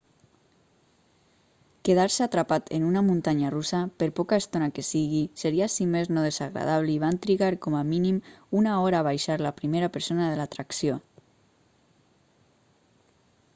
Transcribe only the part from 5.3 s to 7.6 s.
seria si més no desagradable i van trigar